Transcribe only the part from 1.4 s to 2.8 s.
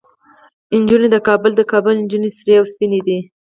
د کابل نجونه سرې او